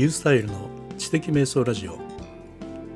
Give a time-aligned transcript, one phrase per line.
[0.00, 1.98] リュースタイルの知的瞑想ラジオ。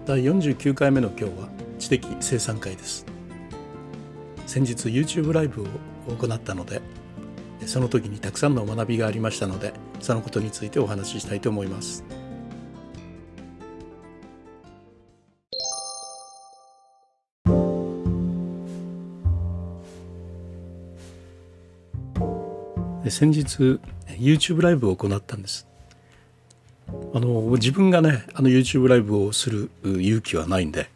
[0.06, 3.04] 第49回目の今日は知的生産会です。
[4.46, 5.66] 先日 YouTube ライブを
[6.16, 6.80] 行ったので
[7.66, 12.02] その時にたくさんの学びがありましたのでそのことについてお話ししたいと思います。
[23.10, 23.78] 先日
[24.18, 25.73] YouTube ライブを行ったんです。
[27.14, 30.90] あの自分がねあの YouTube ライブをする勇気はないんで、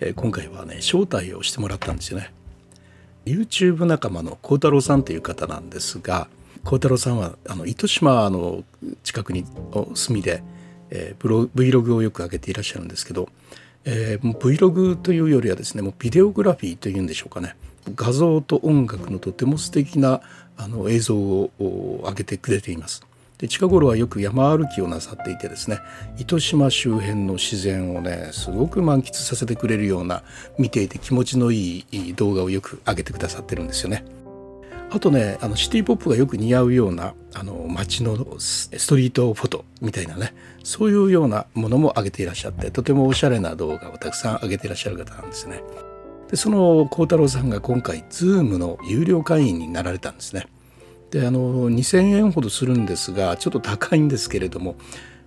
[0.00, 2.30] え今回はね招待をしてもらったんですよね
[3.24, 6.28] YouTube 仲間の幸太郎さんという方なんですが
[6.64, 8.64] 幸太郎さんはあの糸島の
[9.02, 10.42] 近くにお住みで、
[10.90, 13.30] えー、ブロ Vlog をよく上げていらっしゃるんですけど、
[13.86, 17.56] えー、Vlog というよりはですねもうビデオグラフィーというんでしょうかね
[17.96, 20.20] 画像と音楽のとても素敵な
[20.58, 21.50] あの映像を
[22.04, 23.06] 上げてくれています。
[23.42, 25.80] で近頃はよく山歩きをなさっていてですね
[26.16, 30.22] 糸島周辺の自然をねすごく満喫させてくれるような
[30.60, 34.04] 見ていて気持ちのいい動画をよく上げてくださってるんですよね。
[34.90, 45.64] あとねあのシティ・ポップがよく似合うようなあの街のストリートフォトみたいなねそういうようなものも上げていらっしゃってとてもおしゃれな動画をたくさん上げていらっしゃる方なんですね。
[46.30, 50.46] でその幸太郎さんが今回 Zoom の有料会員になられたんですね。
[51.12, 54.74] であの2,000円ほどするんですがちょっと高いんですけれども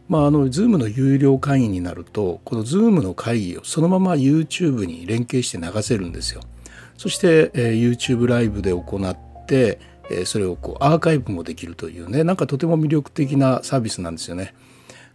[0.07, 6.41] まあ、あの Zoom の有料会員になるとこの Zoom の会議をそのまま YouTube に連携して流せるんですよ。
[6.97, 14.53] そして、えー、YouTube ライブで行って、えー、それをこうアーカイブもできるというねなんかとても魅力的なサービスなんですよね。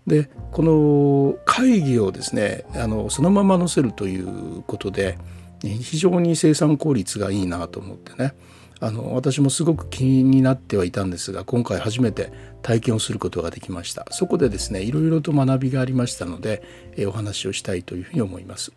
[0.07, 5.19] でこの会議をですねあのそのまま載せるということで
[5.63, 8.35] 非常に生産効率がいいなと思ってね
[8.81, 14.07] あの私もすごく気になってはいたんですが今回初めて体験をすることができました。
[14.11, 16.63] そこでですねいろいろと学びがありましたので、
[16.97, 18.73] えお話をしたいというふうに思います。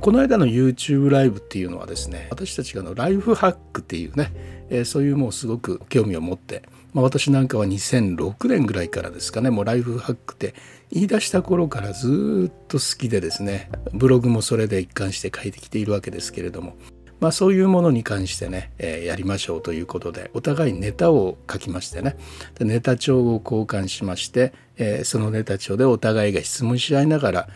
[0.00, 4.32] この間の YouTube ライブっていうのはですね私たちがのライフハックっていうね、
[4.70, 6.62] えそういうもうすごく興味を持って、
[6.94, 10.54] まあ、私なんかは2006年ぐらいからですかねもうライフハックって
[10.90, 16.76] 言い出した頃からずっと好きでですねブログもそれで一貫して書いてきているわけですけれども
[17.22, 22.16] まあ、そういうものに関してね、えー、やりましょうということでお互いネタを書きましてね
[22.56, 27.48] でネタ帳を交換しまして、えー、そのネタ帳でお互いが質問し合いながら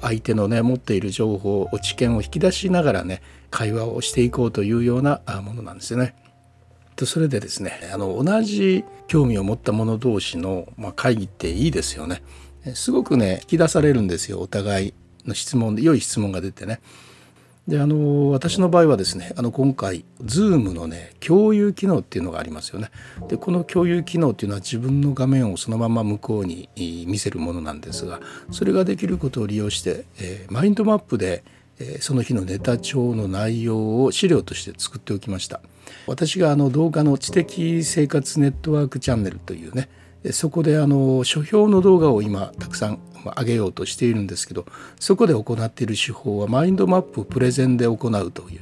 [0.00, 3.22] 相手のね持っている情報を知見を引き出しながらね
[3.52, 6.16] 会話をしていこうというようなものなんですよね。
[7.04, 12.24] それでですねあの同じ興味を持った者同士の、まあ、会議っていいですよね。
[12.74, 14.94] すごくね引き出されるんですよお互い
[15.26, 16.80] の質問で良い質問が出てね。
[17.68, 22.90] であの私の場合はですねあの今回 Zoom のね共有機能っていうのがありますよね。
[23.28, 28.20] でこの共有機能っていうのは自分の画面をそのまま向こうに見せるものなんですが
[28.52, 31.42] それができることを利用して、えー、マインドマップで、
[31.80, 35.60] えー、その日のネタ帳の内容を資料として作っておきました。
[36.06, 39.88] 私があの動画の知的生活ネットワークチャンネルというね
[40.32, 44.66] そこであの書評の動画を今たくさん上げようとしているんですけど
[45.00, 48.60] そこで行っている手法はマインドマップをプレゼンで行うという。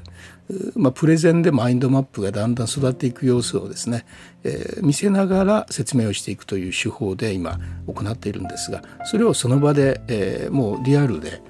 [0.77, 4.05] まあ、プレゼンでマインドマップがだんだん育っていく様子をですね、
[4.43, 11.41] えー、見せながら説明をしていくという手法で今行っているんですがそれをその場で、えー、もうリアルで、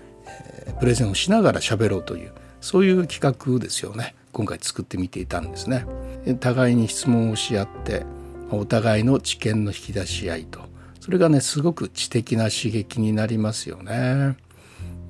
[0.68, 5.86] え、プレゼンをしながら喋ろうというそういう企画ですよね今回作ってみていたんですね。
[6.40, 8.04] 互いに質問をし合って
[8.50, 10.60] お互いの知見の引き出し合いと
[11.04, 14.38] それがねすごく知的な刺激になりますよね。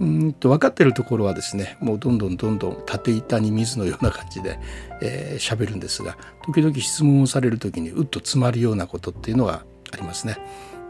[0.00, 4.58] うんと分かってるところはですねもうどんどんどんどん縦板に水のような感じで
[4.98, 10.36] 喋、えー、るんですが時々質問をされる時にうっと詰まるようなことっていうのはありますね。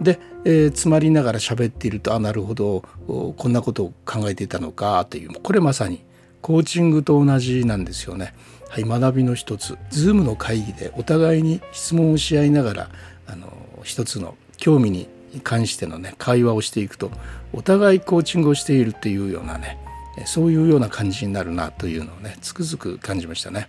[0.00, 6.02] で、えー、詰まりながら喋っているとあなるほどこんなことを考えていたのかというこれまさに
[6.40, 8.32] コーチングと同じなんですよね。
[8.70, 12.90] はい、学びの一つ Zoom の会議でお互いに質問をし合いながら
[13.26, 13.52] あの
[13.82, 14.34] 一つの
[14.64, 15.10] 興味に
[15.42, 17.10] 関してのね会話をしていくと
[17.52, 19.76] お互いコーチングをしているっていうようなね
[20.24, 23.68] そういうような感じになるなというのをねつくづく感じましたね。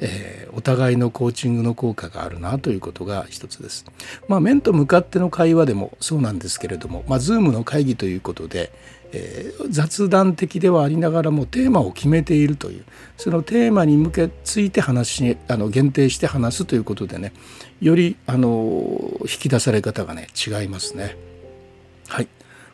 [0.00, 3.84] えー、お互いのコーチングの効果があるなということが一つです。
[4.28, 8.70] まあ面と向かっての会話でもそうなんですけれども、まあ、Zoom の会議ということで、
[9.12, 12.84] えー、雑談的ではありながらもテーマを決めているという
[13.16, 17.32] そのテーマに向けついて話あの限定して話すということでね
[17.80, 21.16] よりあの引き出され方がね違いますね。
[22.08, 22.28] はい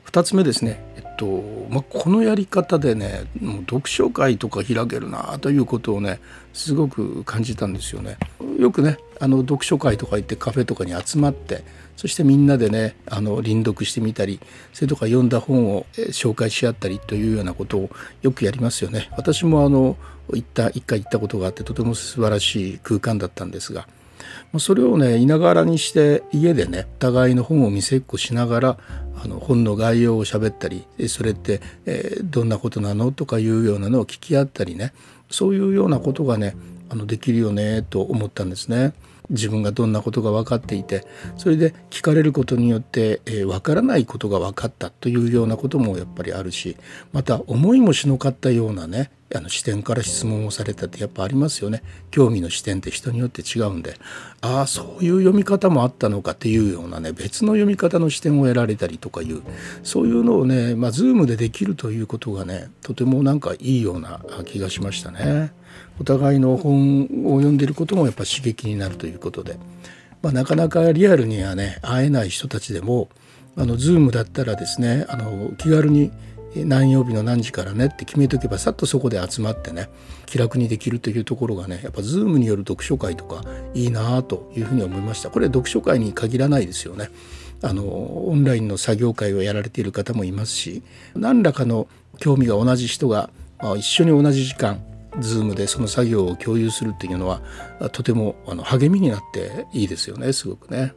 [0.06, 6.20] 2つ目ですね、とまあ、このやり方でねもう読書会とか開けるなということをね
[6.52, 8.16] すごく感じたんですよね。
[8.58, 11.64] よくねあの読書会とか行ってカフェとかに集まって
[11.96, 14.40] そしてみんなでねあの輪読してみたり
[14.72, 17.90] それとか読んだ本を紹介し合ったりというようなことを
[18.22, 19.10] よくやりますよね。
[19.16, 19.96] 私もあの
[20.32, 23.86] 行った一回行ったことがあってとても素晴らしい空間だったんですが
[24.58, 28.78] それをねいながらにして家でねお互いの本を見せっこしながら
[29.22, 34.92] あの本の概要を喋ったりそれって、えー、どんなことなのとかいうようなのを聞き合ったりね
[35.30, 36.56] そういうようなことがね
[36.88, 38.92] あのできるよねと思ったんですね。
[39.30, 41.06] 自分がどんなことが分かっていて
[41.38, 46.76] それで聞かれることによって、えー、分からないことが分かったというようなこともやっぱりあるし
[47.12, 51.82] また思いもしのかったようなねあの視点から質問をされたってやっぱありますよね。
[52.10, 53.96] 興味の視点って人によって違うんで。
[54.40, 59.42] ああそういう読み方もあったのかっていうようなね別の読み方の視点を得られたりとかいう
[59.82, 65.52] そういうのをねまあ Zoom でできるということがねとてもなんかいいような気がしましたね。
[66.00, 69.58] お互いの本を読んでいることもやっぱ刺激になるということで、
[70.22, 73.08] まあ、なかなかリアルにはね会えない人たちでも
[73.56, 76.10] あの Zoom だったらですねあの気軽に
[76.56, 79.88] 何曜日の何時からねって決めとけばさっとそこで集まってね
[80.26, 83.42] 気楽にできるというところがねやっぱ Zoom による読書会とか
[83.74, 85.30] いいなというふうに思いました。
[85.30, 87.08] これ読書会に限らないですよね。
[87.62, 90.82] あのオンラインの作業会をやられている方もいますし
[91.14, 93.30] 何らかの興味が同じ人が、
[93.76, 94.84] 一緒に同じ時間
[95.18, 97.40] Zoom でその作業を共有するっていうのは
[97.92, 100.92] とてもあの励みになっていいですよねすごくね。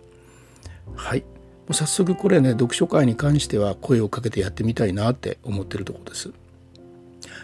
[0.96, 1.24] はい。
[1.70, 6.32] う早速これね読書会に関しては声をかけてやってみたいなって思ってるところです。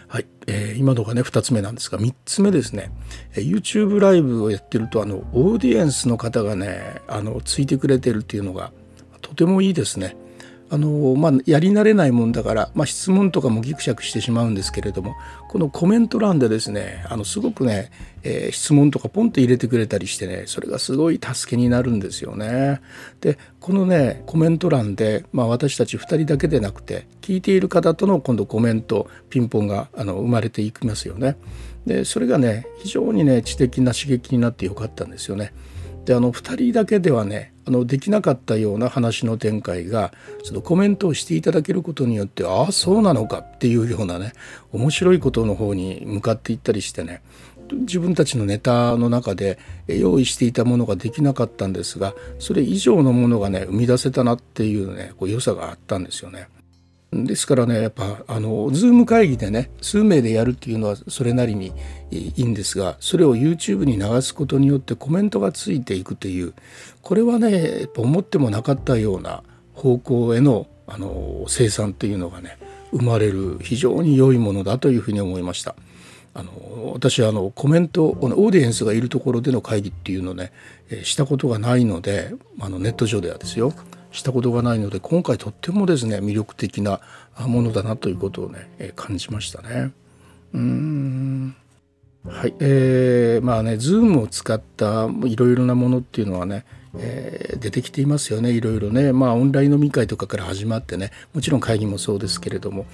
[0.08, 2.92] はい、えー、今のがね2つ目なんですが3つ目ですね
[3.34, 8.70] YouTube ライブをやってるとあのオーディエンスの方がねあのついてくれてるっていうのが
[9.22, 10.16] とてもいいですね。
[10.70, 15.14] あのまあ、やり慣れないもんだから、まあ、質問とかもギクシャクしてしまうんですけれども
[15.48, 17.90] このコメント欄でですねあのすごくね、
[18.22, 22.80] えー、質問とかポンと入れてくれたりしてねそれがすごい助けになるんですよね。
[23.20, 31.36] でこのねコメント欄で、まあ、私たち2人だけでなくて聞いている方との今度コメントピンポンがあの生まれていきますよね。
[31.86, 35.52] でそれがね非常にね知的な刺激になってよかったんですよね。
[36.04, 40.12] であの2人だけではねあのできなかったような話の展開が
[40.42, 44.32] そのコメントをしていただけることによってああそうなのかっていうようなね
[44.72, 47.22] 面白いことの方に向かっていったりしてね
[47.70, 56.48] 自分たちのネタの中で用意していたものができなかったんですがそれ以上のものがね生み出せたなっていうねこう良さがあったんですよね。
[57.22, 61.72] ですからねやっぱあの Zoom 会議でね数名でやるっていうのはそれなりに
[62.10, 66.54] いいんですがそれを YouTube に流すことによってコメントがついていくという
[67.02, 69.42] これはねやっぱ思ってもなかったような
[69.74, 72.58] 方向へのあの生産っていうのがね
[72.90, 75.74] 生まれる非常に良いものだというふうに思いました。
[76.36, 80.50] あの私はあのコメントこのオーディエンスがいるところでの会議っていうのをね
[81.04, 83.72] したことがないのであのネット上ではですよ
[84.14, 87.00] したことがないので今回とってもですね魅力的な
[87.38, 89.92] ものだなということをね感じましたね。
[90.54, 91.56] うん
[92.24, 96.64] はい、えー、まあね Zoom を使ったいろいろなものっていうのはね
[96.98, 98.50] えー、出てきていますよね。
[98.50, 99.12] いろいろね。
[99.12, 101.10] まあオンライン飲み会とかから始まってね。
[101.32, 102.86] もちろん会議もそうですけれども。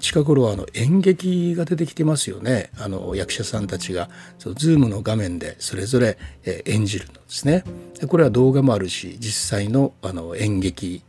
[0.00, 2.70] 近頃はあの演劇が出てきてますよね。
[2.78, 4.08] あの役者さんたちが。
[4.38, 6.18] その Zoom の画面でそれぞれ、
[6.66, 7.64] 演じるのですね。
[8.08, 11.02] これは動画もあるし実際のあの演劇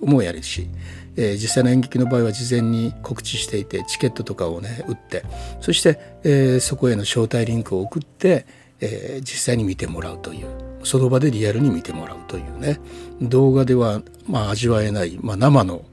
[0.00, 0.68] もやるし、
[1.16, 5.24] えー、実際の演劇の場合は事前に告知していてチケットとかをね売って。
[5.60, 8.46] そして、えー、そこへの招待リンクを送って、
[8.82, 10.48] えー、実際に見てもらうという
[10.82, 12.80] その場でリアルに見てもらうというね
[13.22, 15.84] 動画ではまあ味わえない、まあ、生の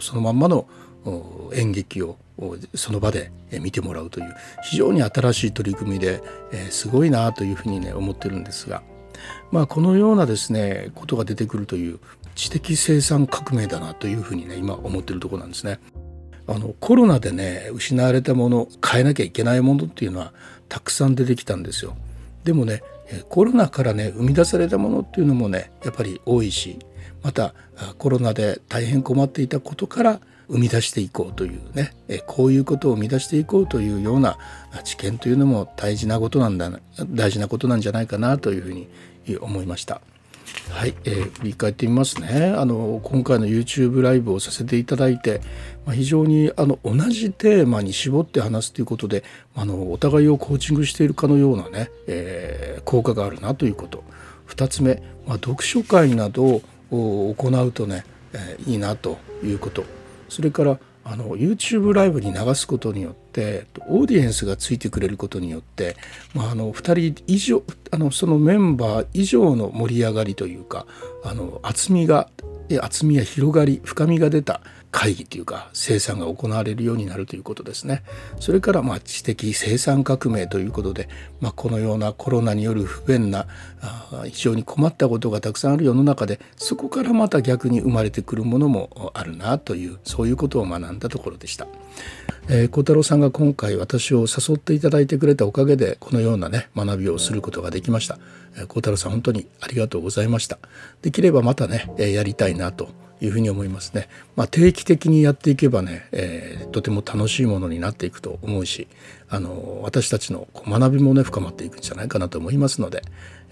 [0.00, 0.66] そのまんまの
[1.52, 2.16] 演劇を
[2.74, 4.34] その場で見てもらうという
[4.64, 6.22] 非常に新しい取り組みで、
[6.52, 8.82] えすごいなというふうにね思ってるんですが、
[9.50, 11.98] まあ、このようなですねことが出てくるという
[12.34, 15.78] 知的生産革命だなというふうにね今思ってるとこなんですね。
[16.48, 20.32] あのコロナでね失われたもの変えなきゃいけないものっていうのは
[20.68, 21.96] たくさん出てきたんですよ。
[22.46, 22.82] でもね
[23.28, 26.78] コロナからね生み出されたものっていうのもねやっぱり多いし
[27.22, 27.54] また
[27.98, 31.92] コロナで大変困っていたことから生み出していこうというね
[32.26, 34.38] こういうことを生み出していこうというような
[34.84, 36.70] 知見というのも大事なことなんだ
[37.10, 38.88] 大事なことなんじゃないかなというふうに
[39.40, 40.00] 思いました。
[40.70, 42.54] はい、えー、振り返ってみますね。
[42.56, 45.40] あの今回の YouTube ライブをさせていただいて、
[45.86, 54.04] まあ、非常にあの同じテーマに絞って話すということであのお互いをコーチングしているかのようなね、えー、効果があるなということ。
[54.48, 59.84] 2つ目、まあ、読書会などを行うとね、えー、いいなということ。
[60.28, 65.96] それからあの YouTube ライブに流すことによってオーディエンスがついてくれることによって、
[66.34, 70.84] まあ、あの2人以上あのそのメンバー以上の盛り上がりというか
[71.22, 72.28] あの厚みが
[72.80, 74.60] 厚みや広がり深みが出た
[74.90, 78.02] 会議というか生産が行われるようになるということですね。
[78.40, 81.08] それからまあ知的生産革命ということで、
[81.40, 83.46] まあ、このようなコロナによる不便な
[84.24, 91.66] 非常に困ったことがたくさんある世の中でそこからまた逆に生まれてくるものもあるなというそういうことを学んだところでした。
[92.48, 98.18] えー、小太郎さんが今回私を誘っていただいてくれたおかげでこのようなね学びをすることができました。
[98.56, 100.58] えー、小太郎さん本当にありがとうございました。
[101.02, 104.08] できればまたね、えー、やりたいなというふうに思いますね。
[104.34, 108.88] まあ、定期的にやっていけばね、えー、とても楽しいものになっていくと思うし
[109.28, 113.02] あの私たちの学びもね深まっていくんじゃないかなと思いますので、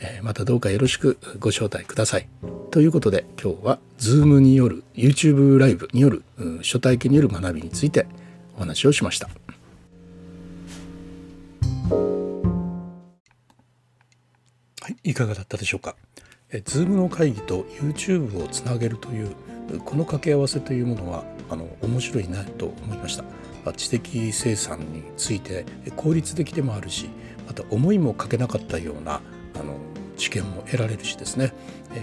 [0.01, 2.29] えー、またどうかよろしくご招待ください。
[2.71, 8.07] ということで今日は Zoom による YouTube ライブによる、うん、初体験による学びについて
[8.57, 9.29] お話をしました。
[14.81, 15.97] はい、いかがだったでしょうか。
[16.55, 19.35] え Zoom の会議と YouTube をつなげるという
[19.85, 23.25] この掛け合わせというものはあの面白いなと思いました
[23.73, 27.09] 知的生産について効率的でもあるし
[27.47, 29.21] また思いもかけなかったような
[29.55, 29.75] あの
[30.17, 31.53] 知見も得られるしですね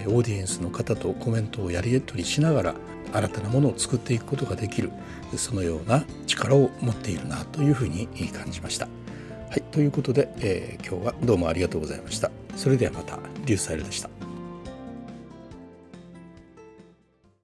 [0.08, 2.75] オーディエンスの方とコメントをやり取りしながら
[3.13, 4.91] 新たなものを作っていくことができる
[5.38, 8.88] そのような力を持っているなというふうに感じました。
[9.50, 12.31] はい、ということで、えー、今日はどうもありがとうございました。
[12.55, 14.21] それではまた、リューサイルでした。